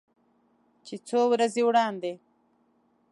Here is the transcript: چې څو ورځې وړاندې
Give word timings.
چې 0.85 0.95
څو 1.07 1.19
ورځې 1.31 1.61
وړاندې 1.65 2.13